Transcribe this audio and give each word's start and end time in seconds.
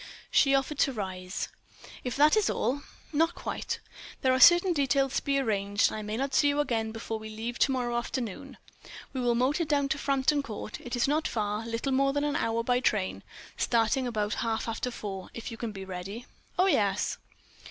She 0.31 0.55
offered 0.55 0.79
to 0.79 0.91
rise. 0.93 1.47
"If 2.03 2.15
that 2.15 2.35
is 2.35 2.49
all..." 2.49 2.81
"Not 3.13 3.35
quite. 3.35 3.79
There 4.23 4.33
are 4.33 4.39
certain 4.39 4.73
details 4.73 5.17
to 5.17 5.23
be 5.23 5.37
arranged; 5.37 5.91
and 5.91 5.95
I 5.95 6.01
may 6.01 6.17
not 6.17 6.33
see 6.33 6.47
you 6.47 6.59
again 6.59 6.91
before 6.91 7.19
we 7.19 7.29
leave 7.29 7.59
to 7.59 7.71
morrow 7.71 7.95
afternoon. 7.95 8.57
We 9.13 9.21
will 9.21 9.35
motor 9.35 9.63
down 9.63 9.89
to 9.89 9.99
Frampton 9.99 10.41
Court—it's 10.41 11.07
not 11.07 11.27
far, 11.27 11.67
little 11.67 11.91
more 11.91 12.13
than 12.13 12.23
an 12.23 12.35
hour 12.35 12.63
by 12.63 12.79
train—starting 12.79 14.07
about 14.07 14.33
half 14.41 14.67
after 14.67 14.89
four, 14.89 15.29
if 15.35 15.51
you 15.51 15.57
can 15.57 15.71
be 15.71 15.85
ready." 15.85 16.25
"Oh, 16.57 16.65
yes." 16.65 17.19